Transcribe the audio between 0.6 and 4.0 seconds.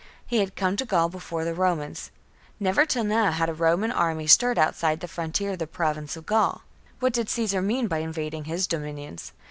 to Gaul before the Romans. Never till now had a Roman